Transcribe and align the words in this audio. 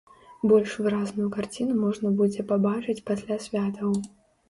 Больш 0.51 0.71
выразную 0.85 1.27
карціну 1.35 1.77
можна 1.85 2.15
будзе 2.25 2.49
пабачыць 2.55 3.05
пасля 3.11 3.43
святаў. 3.49 3.89